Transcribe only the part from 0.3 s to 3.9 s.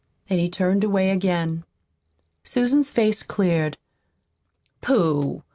And he turned away again. Susan's face cleared.